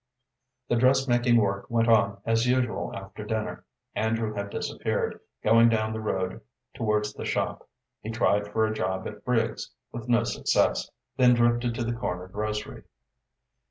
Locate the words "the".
0.67-0.77, 5.93-5.99, 7.13-7.23, 11.83-11.93